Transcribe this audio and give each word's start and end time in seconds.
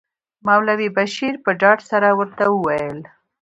مولوي 0.45 0.89
بشیر 0.97 1.33
په 1.43 1.51
ډاډ 1.59 1.79
سره 1.91 2.09
ورته 2.19 2.43
وویل. 2.49 2.99